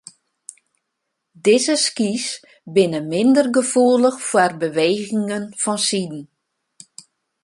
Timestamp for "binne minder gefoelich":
2.73-4.19